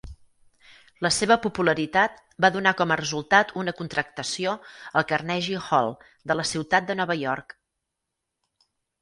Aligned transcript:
La 1.05 1.09
seva 1.17 1.35
popularitat 1.41 2.15
va 2.45 2.49
donar 2.55 2.73
com 2.79 2.93
a 2.95 2.97
resultat 3.01 3.53
una 3.65 3.75
contractació 3.83 4.55
al 4.71 5.07
Carnegie 5.13 5.61
Hall 5.69 5.93
de 6.33 6.39
la 6.41 6.49
ciutat 6.55 6.91
de 6.91 6.99
Nova 7.03 7.21
York. 7.23 7.57